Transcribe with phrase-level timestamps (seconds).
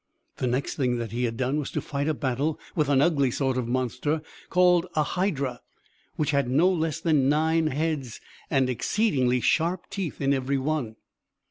[0.37, 3.29] The next thing that he had done was to fight a battle with an ugly
[3.29, 5.61] sort of monster, called a hydra,
[6.15, 8.19] which had no less than nine heads,
[8.49, 10.95] and exceedingly sharp teeth in every one.